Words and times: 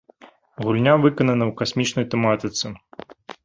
Гульня 0.63 0.93
выканана 1.03 1.43
ў 1.51 1.53
касмічнай 1.61 2.05
тэматыцы. 2.15 2.77